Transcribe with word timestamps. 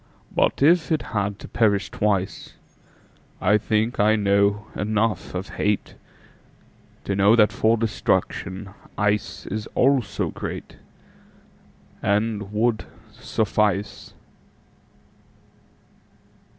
But 0.35 0.63
if 0.63 0.91
it 0.91 1.03
had 1.13 1.37
to 1.37 1.47
perish 1.47 1.91
twice,I 1.91 3.59
think 3.59 3.99
I 3.99 4.15
know 4.15 4.65
enough 4.75 5.35
of 5.35 5.51
hateTo 5.59 5.95
know 7.09 7.35
that 7.35 7.51
for 7.51 7.77
destruction 7.77 8.71
iceIs 8.97 9.67
also 9.75 10.31
greatAnd 10.31 12.49
would 12.49 12.85
suffice. 13.11 14.15